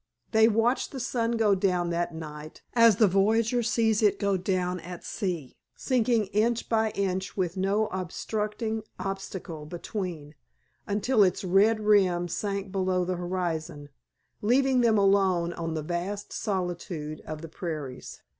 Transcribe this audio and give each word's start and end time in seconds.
They 0.31 0.47
watched 0.47 0.91
the 0.91 0.99
sun 0.99 1.33
go 1.33 1.53
down 1.53 1.91
that 1.91 2.11
night 2.11 2.63
as 2.73 2.95
the 2.95 3.05
voyager 3.05 3.61
sees 3.61 4.01
it 4.01 4.17
go 4.17 4.35
down 4.35 4.79
at 4.79 5.03
sea, 5.05 5.57
sinking 5.75 6.25
inch 6.33 6.67
by 6.67 6.89
inch 6.95 7.37
with 7.37 7.55
no 7.55 7.85
obstructing 7.89 8.81
obstacle 8.97 9.67
between, 9.67 10.33
until 10.87 11.21
its 11.23 11.43
red 11.43 11.81
rim 11.81 12.27
sank 12.27 12.71
below 12.71 13.05
the 13.05 13.17
horizon, 13.17 13.89
leaving 14.41 14.81
them 14.81 14.97
alone 14.97 15.53
on 15.53 15.75
the 15.75 15.83
vast 15.83 16.33
solitude 16.33 17.21
of 17.27 17.43
the 17.43 17.47
prairies. 17.47 18.23